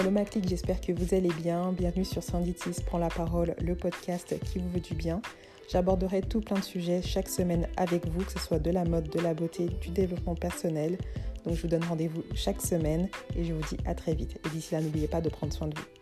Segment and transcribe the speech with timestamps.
[0.00, 1.72] Hello ma clique, j'espère que vous allez bien.
[1.72, 5.20] Bienvenue sur Sanditis Prends la parole, le podcast qui vous veut du bien.
[5.70, 9.10] J'aborderai tout plein de sujets chaque semaine avec vous, que ce soit de la mode,
[9.10, 10.96] de la beauté, du développement personnel.
[11.44, 14.40] Donc je vous donne rendez-vous chaque semaine et je vous dis à très vite.
[14.46, 15.99] Et d'ici là, n'oubliez pas de prendre soin de vous.